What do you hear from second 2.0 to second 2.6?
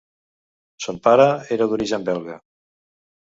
belga.